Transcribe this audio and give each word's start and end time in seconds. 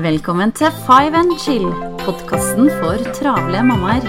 Velkommen 0.00 0.48
til 0.56 0.72
Five 0.86 1.18
and 1.18 1.34
Chill, 1.42 1.66
podkasten 2.00 2.70
for 2.80 2.96
travle 3.18 3.60
mammaer. 3.68 4.06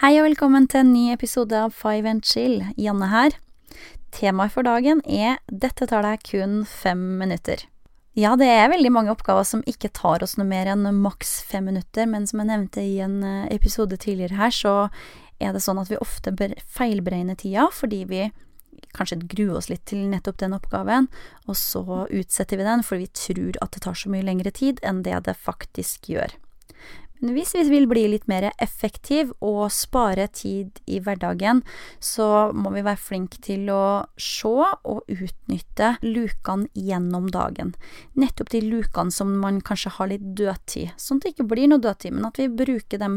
Hei 0.00 0.16
og 0.16 0.24
velkommen 0.24 0.64
til 0.72 0.80
en 0.80 0.92
ny 0.94 1.12
episode 1.12 1.52
av 1.52 1.76
Five 1.76 2.08
and 2.08 2.24
Chill. 2.24 2.62
Janne 2.80 3.12
her. 3.12 3.36
Temaet 4.12 4.56
for 4.56 4.64
dagen 4.64 5.04
er 5.04 5.36
'Dette 5.52 5.84
tar 5.84 6.00
deg 6.00 6.24
kun 6.30 6.64
fem 6.64 7.20
minutter'. 7.20 7.68
Ja, 8.18 8.32
det 8.34 8.48
er 8.50 8.72
veldig 8.72 8.90
mange 8.90 9.12
oppgaver 9.12 9.44
som 9.46 9.60
ikke 9.70 9.92
tar 9.94 10.24
oss 10.26 10.34
noe 10.40 10.48
mer 10.48 10.66
enn 10.72 10.88
maks 10.98 11.36
fem 11.46 11.68
minutter, 11.70 12.08
men 12.10 12.24
som 12.26 12.40
jeg 12.42 12.48
nevnte 12.48 12.82
i 12.82 12.96
en 13.04 13.20
eh, 13.22 13.44
episode 13.54 13.94
tidligere 13.94 14.40
her, 14.40 14.50
så 14.54 14.72
er 15.38 15.54
det 15.54 15.62
sånn 15.62 15.78
at 15.78 15.90
vi 15.92 16.00
ofte 16.02 16.32
feilberegner 16.66 17.38
tida 17.38 17.68
fordi 17.70 18.00
vi 18.10 18.24
kanskje 18.96 19.20
gruer 19.22 19.60
oss 19.60 19.68
litt 19.70 19.84
til 19.86 20.08
nettopp 20.10 20.40
den 20.42 20.56
oppgaven, 20.56 21.06
og 21.46 21.58
så 21.60 21.84
utsetter 22.08 22.58
vi 22.58 22.66
den 22.66 22.82
fordi 22.82 23.06
vi 23.06 23.12
tror 23.22 23.60
at 23.62 23.76
det 23.76 23.84
tar 23.86 23.98
så 24.00 24.10
mye 24.10 24.26
lengre 24.26 24.50
tid 24.50 24.82
enn 24.82 25.04
det 25.06 25.14
det 25.28 25.38
faktisk 25.38 26.10
gjør. 26.10 26.34
Men 27.20 27.34
hvis 27.36 27.54
vi 27.56 27.64
vil 27.68 27.88
bli 27.90 28.04
litt 28.12 28.28
mer 28.30 28.50
effektiv 28.62 29.32
og 29.44 29.68
spare 29.74 30.28
tid 30.30 30.78
i 30.86 31.00
hverdagen, 31.02 31.62
så 32.00 32.50
må 32.54 32.72
vi 32.74 32.84
være 32.86 33.00
flinke 33.02 33.40
til 33.44 33.68
å 33.74 33.82
se 34.20 34.48
og 34.48 35.10
utnytte 35.10 35.94
lukene 36.04 36.68
gjennom 36.74 37.28
dagen. 37.34 37.74
Nettopp 38.18 38.52
de 38.54 38.62
lukene 38.64 39.14
som 39.14 39.34
man 39.42 39.60
kanskje 39.64 39.94
har 39.98 40.10
litt 40.12 40.26
dødtid, 40.38 40.94
sånn 40.96 41.20
at 41.20 41.26
det 41.26 41.34
ikke 41.34 41.48
blir 41.50 41.70
noe 41.70 41.82
dødtid, 41.82 42.14
men 42.14 42.28
at 42.28 42.38
vi 42.40 42.48
bruker 42.50 43.02
de 43.02 43.10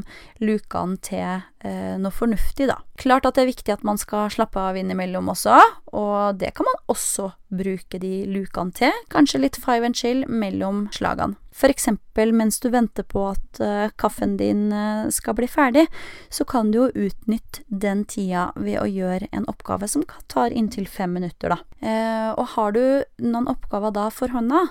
lukene 0.44 0.98
til 1.06 1.44
eh, 1.64 1.98
noe 2.02 2.16
fornuftig, 2.16 2.70
da. 2.72 2.80
Klart 3.02 3.28
at 3.28 3.38
det 3.38 3.46
er 3.46 3.54
viktig 3.54 3.76
at 3.76 3.86
man 3.88 4.02
skal 4.02 4.32
slappe 4.34 4.62
av 4.62 4.80
innimellom 4.80 5.30
også, 5.34 5.60
og 5.94 6.42
det 6.42 6.54
kan 6.58 6.68
man 6.68 6.82
også 6.92 7.32
bruke 7.52 8.00
de 8.02 8.26
lukene 8.32 8.74
til. 8.76 8.96
Kanskje 9.12 9.44
litt 9.44 9.60
five 9.60 9.86
and 9.86 9.98
chill 9.98 10.26
mellom 10.28 10.88
slagene. 10.96 11.38
For 11.52 11.72
eksempel 11.72 12.32
mens 12.34 12.60
du 12.64 12.70
venter 12.72 13.04
på 13.08 13.26
at 13.34 13.60
uh, 13.62 13.92
kaffen 14.00 14.38
din 14.40 14.70
uh, 14.74 15.10
skal 15.12 15.36
bli 15.38 15.50
ferdig, 15.52 15.86
så 16.32 16.48
kan 16.48 16.72
du 16.72 16.80
jo 16.80 17.08
utnytte 17.08 17.66
den 17.68 18.06
tida 18.10 18.50
ved 18.56 18.80
å 18.82 18.88
gjøre 18.88 19.28
en 19.36 19.48
oppgave 19.52 19.90
som 19.92 20.06
tar 20.32 20.56
inntil 20.56 20.88
fem 20.88 21.12
minutter, 21.20 21.54
da. 21.54 21.60
Uh, 21.84 22.32
og 22.40 22.54
har 22.56 22.78
du 22.78 22.84
noen 23.22 23.52
oppgaver 23.52 23.94
da 23.96 24.08
for 24.16 24.32
hånda, 24.32 24.64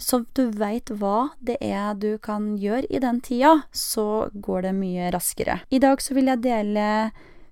så 0.00 0.24
du 0.36 0.48
veit 0.56 0.90
hva 0.92 1.30
det 1.40 1.56
er 1.64 1.94
du 1.96 2.16
kan 2.20 2.54
gjøre 2.60 2.88
i 2.90 3.00
den 3.00 3.22
tida, 3.24 3.62
så 3.72 4.28
går 4.32 4.68
det 4.68 4.76
mye 4.76 5.12
raskere. 5.12 5.60
I 5.72 5.80
dag 5.84 6.02
så 6.04 6.16
vil 6.16 6.32
jeg 6.32 6.44
dele 6.44 6.86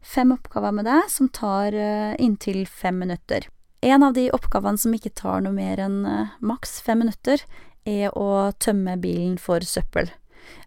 fem 0.05 0.35
oppgaver 0.35 0.75
med 0.77 0.89
deg 0.89 1.09
som 1.09 1.31
tar 1.33 1.73
inntil 2.21 2.67
fem 2.69 3.01
minutter. 3.01 3.49
En 3.85 4.03
av 4.03 4.15
de 4.17 4.31
oppgavene 4.33 4.81
som 4.81 4.95
ikke 4.97 5.13
tar 5.13 5.43
noe 5.45 5.53
mer 5.53 5.81
enn 5.85 6.01
maks 6.41 6.79
fem 6.85 7.03
minutter, 7.05 7.43
er 7.85 8.15
å 8.17 8.53
tømme 8.57 8.97
bilen 8.97 9.37
for 9.37 9.61
søppel. 9.61 10.09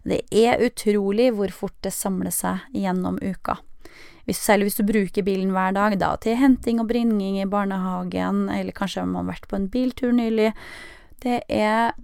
Det 0.06 0.20
er 0.30 0.62
utrolig 0.62 1.32
hvor 1.34 1.50
fort 1.54 1.74
det 1.82 1.90
samler 1.94 2.34
seg 2.34 2.62
gjennom 2.74 3.18
uka. 3.18 3.58
Hvis, 4.28 4.42
særlig 4.44 4.68
hvis 4.68 4.78
du 4.78 4.84
bruker 4.86 5.24
bilen 5.24 5.54
hver 5.56 5.72
dag, 5.74 5.96
da 6.00 6.12
til 6.20 6.36
henting 6.38 6.82
og 6.82 6.90
bringing 6.90 7.40
i 7.40 7.48
barnehagen, 7.48 8.46
eller 8.52 8.76
kanskje 8.76 9.02
har 9.02 9.10
man 9.10 9.30
vært 9.30 9.48
på 9.48 9.56
en 9.56 9.70
biltur 9.72 10.12
nylig. 10.12 10.52
Det 11.24 11.40
er 11.48 11.96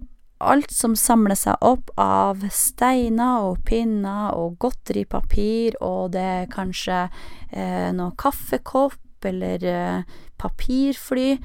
alt 0.43 0.73
som 0.73 0.97
samler 0.99 1.37
seg 1.39 1.61
opp 1.63 1.93
av 2.01 2.41
steiner 2.51 3.45
og 3.45 3.61
pinner 3.69 4.35
og 4.35 4.57
godteripapir, 4.59 5.77
og 5.85 6.15
det 6.17 6.25
er 6.41 6.51
kanskje 6.51 7.05
eh, 7.05 7.93
noe 7.95 8.11
kaffekopp 8.19 8.99
eller 9.29 9.65
eh, 9.69 10.17
papirfly. 10.41 11.37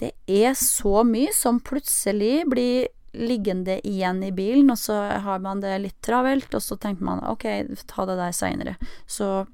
Det 0.00 0.12
er 0.26 0.54
så 0.58 1.02
mye 1.08 1.32
som 1.34 1.60
plutselig 1.64 2.44
blir 2.50 2.88
liggende 3.14 3.78
igjen 3.86 4.22
i 4.26 4.32
bilen, 4.34 4.70
og 4.74 4.78
så 4.78 4.96
har 5.22 5.42
man 5.42 5.62
det 5.62 5.76
litt 5.82 6.00
travelt, 6.02 6.50
og 6.54 6.62
så 6.62 6.78
tenker 6.80 7.06
man 7.06 7.22
ok, 7.30 7.46
ta 7.90 8.06
det 8.10 8.18
der 8.18 8.34
seinere. 8.34 8.74
Så 9.06 9.46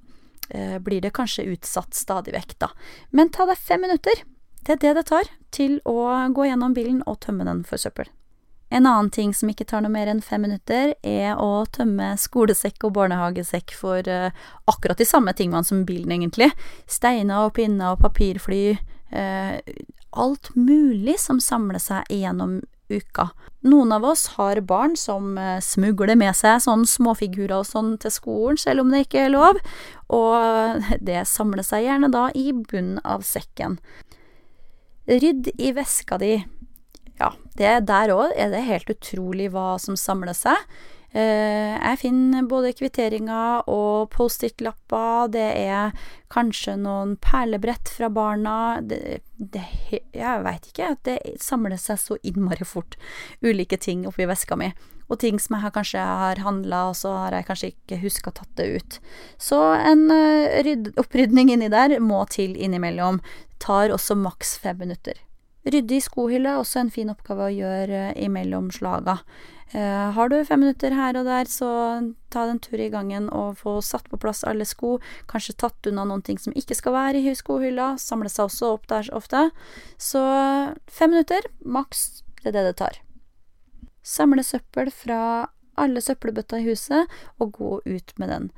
eh, 0.49 0.79
blir 0.81 1.05
det 1.05 1.15
kanskje 1.17 1.49
utsatt 1.53 1.97
stadig 1.97 2.35
vekk, 2.37 2.57
da. 2.65 2.71
Men 3.11 3.33
ta 3.33 3.49
deg 3.51 3.61
fem 3.61 3.85
minutter. 3.85 4.25
Det 4.65 4.77
er 4.77 4.81
det 4.81 4.95
det 5.01 5.07
tar 5.13 5.29
til 5.53 5.79
å 5.89 6.09
gå 6.33 6.49
gjennom 6.49 6.77
bilen 6.77 7.05
og 7.09 7.21
tømme 7.25 7.47
den 7.49 7.63
for 7.69 7.81
søppel. 7.81 8.09
En 8.71 8.87
annen 8.87 9.11
ting 9.11 9.35
som 9.35 9.51
ikke 9.51 9.67
tar 9.67 9.83
noe 9.83 9.93
mer 9.93 10.11
enn 10.11 10.23
fem 10.23 10.45
minutter, 10.47 10.95
er 11.03 11.39
å 11.43 11.67
tømme 11.75 12.13
skolesekk 12.21 12.87
og 12.87 12.95
barnehagesekk 12.99 13.75
for 13.75 14.07
uh, 14.07 14.31
akkurat 14.71 15.01
de 15.01 15.09
samme 15.09 15.35
tingene 15.35 15.67
som 15.67 15.83
bilen, 15.89 16.15
egentlig. 16.15 16.53
Steiner 16.87 17.49
og 17.49 17.57
pinner 17.59 17.97
og 17.97 18.05
papirfly. 18.05 18.79
Uh, 19.11 19.59
alt 20.11 20.53
mulig 20.55 21.19
som 21.23 21.43
samler 21.43 21.83
seg 21.83 22.07
gjennom 22.15 22.61
uka. 22.91 23.29
Noen 23.61 23.93
av 23.93 24.05
oss 24.05 24.27
har 24.35 24.61
barn 24.67 24.97
som 24.99 25.39
eh, 25.39 25.59
smugler 25.63 26.17
med 26.19 26.35
seg 26.37 26.59
sånne 26.65 26.89
småfigurer 26.91 27.61
og 27.61 27.69
sånn 27.69 27.93
til 28.03 28.11
skolen, 28.15 28.59
selv 28.59 28.85
om 28.85 28.91
det 28.91 29.05
ikke 29.05 29.27
er 29.27 29.35
lov, 29.35 29.61
og 30.11 30.81
det 31.09 31.23
samler 31.31 31.67
seg 31.67 31.87
gjerne 31.87 32.11
da 32.13 32.29
i 32.35 32.51
bunnen 32.57 32.99
av 33.05 33.23
sekken. 33.27 33.79
Rydd 35.11 35.53
i 35.59 35.71
veska 35.77 36.19
di. 36.23 36.35
Det 37.61 37.75
der 37.91 38.15
òg 38.15 38.33
er 38.41 38.55
det 38.55 38.65
helt 38.65 38.89
utrolig 38.89 39.51
hva 39.53 39.75
som 39.83 39.99
samler 39.99 40.37
seg. 40.37 40.57
Eh, 41.11 41.75
jeg 41.75 41.99
finner 41.99 42.47
både 42.47 42.71
kvitteringer 42.79 43.67
og 43.69 44.13
Post-It-lapper. 44.15 45.29
Det 45.35 45.49
er 45.59 45.91
kanskje 46.33 46.77
noen 46.81 47.17
perlebrett 47.21 47.91
fra 47.91 48.09
barna. 48.15 48.79
Det, 48.81 49.21
det, 49.37 49.65
jeg 50.15 50.47
veit 50.47 50.71
ikke. 50.71 50.95
Det 51.05 51.19
samler 51.43 51.81
seg 51.81 52.01
så 52.01 52.19
innmari 52.23 52.65
fort, 52.65 52.97
ulike 53.45 53.81
ting 53.81 54.07
oppi 54.09 54.29
veska 54.31 54.59
mi. 54.61 54.71
Og 55.11 55.19
ting 55.19 55.41
som 55.43 55.57
jeg 55.59 55.75
kanskje 55.75 56.03
har 56.07 56.41
handla, 56.45 56.85
og 56.93 56.97
så 56.97 57.13
har 57.25 57.35
jeg 57.35 57.49
kanskje 57.49 57.73
ikke 57.73 57.99
huska 58.05 58.31
tatt 58.31 58.53
det 58.61 58.69
ut. 58.79 59.01
Så 59.43 59.59
en 59.75 60.07
uh, 60.07 60.93
opprydning 61.03 61.51
inni 61.51 61.69
der 61.73 61.97
må 61.99 62.23
til 62.31 62.55
innimellom. 62.55 63.19
Tar 63.59 63.91
også 63.91 64.15
maks 64.15 64.55
fem 64.63 64.79
minutter. 64.79 65.19
Rydde 65.69 65.99
i 65.99 66.03
skohylla 66.03 66.55
er 66.55 66.61
også 66.63 66.81
en 66.81 66.93
fin 66.93 67.11
oppgave 67.13 67.49
å 67.49 67.53
gjøre 67.53 68.05
uh, 68.11 68.21
imellom 68.21 68.71
slaga. 68.73 69.19
Uh, 69.75 70.09
har 70.17 70.33
du 70.33 70.39
fem 70.49 70.63
minutter 70.65 70.97
her 70.97 71.19
og 71.21 71.29
der, 71.29 71.51
så 71.51 71.69
ta 72.33 72.47
en 72.49 72.63
tur 72.63 72.81
i 72.81 72.89
gangen 72.91 73.29
og 73.29 73.61
få 73.61 73.77
satt 73.85 74.09
på 74.11 74.19
plass 74.23 74.43
alle 74.49 74.65
sko. 74.69 74.97
Kanskje 75.31 75.59
tatt 75.61 75.91
unna 75.91 76.07
noen 76.09 76.25
ting 76.27 76.41
som 76.41 76.57
ikke 76.57 76.79
skal 76.79 76.97
være 76.97 77.21
i 77.21 77.37
skohylla. 77.37 77.93
Samle 78.01 78.33
seg 78.33 78.49
også 78.49 78.75
opp 78.79 78.89
der 78.91 79.13
ofte. 79.17 79.49
Så 80.01 80.25
fem 80.91 81.13
minutter, 81.13 81.47
maks. 81.61 82.25
Det 82.41 82.51
er 82.51 82.57
det 82.57 82.67
det 82.71 82.77
tar. 82.81 83.01
Samle 84.03 84.43
søppel 84.47 84.89
fra 84.95 85.23
alle 85.81 86.01
søppelbøtta 86.05 86.61
i 86.61 86.69
huset, 86.69 87.09
og 87.41 87.53
gå 87.57 87.81
ut 87.85 88.15
med 88.19 88.33
den. 88.33 88.49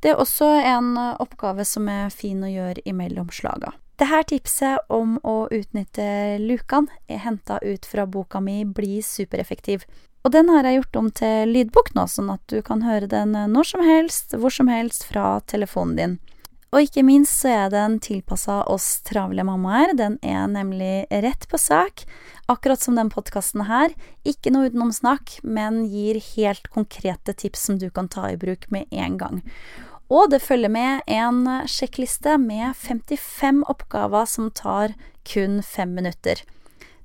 Det 0.00 0.12
er 0.12 0.20
også 0.22 0.46
en 0.62 0.94
oppgave 0.98 1.64
som 1.66 1.88
er 1.90 2.12
fin 2.14 2.42
å 2.44 2.50
gjøre 2.50 2.84
imellom 2.86 3.30
slaga. 3.34 3.72
Dette 3.98 4.20
tipset 4.30 4.92
om 4.94 5.16
å 5.26 5.48
utnytte 5.50 6.38
lukene 6.38 6.86
er 7.10 7.24
henta 7.24 7.58
ut 7.64 7.86
fra 7.86 8.04
boka 8.06 8.38
mi 8.38 8.60
Bli 8.62 9.00
supereffektiv. 9.02 9.82
Og 10.22 10.30
den 10.34 10.50
har 10.52 10.66
jeg 10.66 10.78
gjort 10.78 10.98
om 11.00 11.08
til 11.10 11.50
lydbok 11.50 11.90
nå, 11.96 12.06
sånn 12.06 12.30
at 12.30 12.42
du 12.46 12.60
kan 12.62 12.84
høre 12.86 13.10
den 13.10 13.34
når 13.34 13.70
som 13.72 13.82
helst, 13.82 14.36
hvor 14.38 14.54
som 14.54 14.70
helst 14.70 15.06
fra 15.08 15.40
telefonen 15.50 15.98
din. 15.98 16.16
Og 16.68 16.84
ikke 16.84 17.02
minst 17.06 17.40
så 17.40 17.52
er 17.64 17.70
den 17.72 17.96
tilpassa 18.04 18.60
oss 18.68 18.98
travle 19.08 19.44
mammaer. 19.46 19.94
Den 19.96 20.18
er 20.20 20.44
nemlig 20.52 21.06
rett 21.08 21.46
på 21.48 21.60
sak, 21.60 22.04
akkurat 22.44 22.82
som 22.82 22.98
den 22.98 23.08
podkasten 23.12 23.64
her. 23.70 23.94
Ikke 24.28 24.52
noe 24.52 24.68
utenomsnakk, 24.68 25.38
men 25.48 25.86
gir 25.88 26.20
helt 26.34 26.68
konkrete 26.74 27.32
tips 27.32 27.64
som 27.70 27.80
du 27.80 27.88
kan 27.88 28.10
ta 28.12 28.28
i 28.28 28.40
bruk 28.40 28.68
med 28.74 28.84
en 28.92 29.16
gang. 29.20 29.40
Og 30.12 30.28
det 30.32 30.42
følger 30.44 30.72
med 30.72 31.08
en 31.08 31.42
sjekkliste 31.68 32.36
med 32.40 32.76
55 32.76 33.64
oppgaver 33.68 34.28
som 34.28 34.52
tar 34.52 34.96
kun 35.28 35.62
fem 35.64 35.92
minutter. 35.96 36.44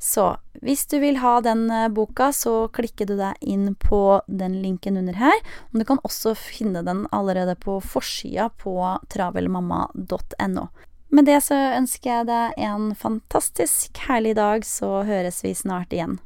Så 0.03 0.25
hvis 0.59 0.83
du 0.91 0.97
vil 0.99 1.21
ha 1.23 1.37
den 1.41 1.69
eh, 1.71 1.87
boka, 1.87 2.33
så 2.35 2.67
klikker 2.75 3.07
du 3.07 3.15
deg 3.15 3.39
inn 3.39 3.69
på 3.79 4.19
den 4.27 4.57
linken 4.59 4.99
under 4.99 5.15
her. 5.15 5.37
Og 5.71 5.79
du 5.79 5.85
kan 5.87 6.01
også 6.03 6.33
finne 6.35 6.81
den 6.83 7.05
allerede 7.15 7.55
på 7.55 7.77
forsida 7.79 8.49
på 8.59 8.75
travelmamma.no. 9.13 10.65
Med 11.13 11.29
det 11.29 11.39
så 11.45 11.55
ønsker 11.77 12.09
jeg 12.09 12.27
deg 12.27 12.59
en 12.67 12.91
fantastisk 12.99 14.03
herlig 14.09 14.35
dag, 14.35 14.67
så 14.67 15.05
høres 15.07 15.39
vi 15.45 15.53
snart 15.55 15.95
igjen. 15.95 16.17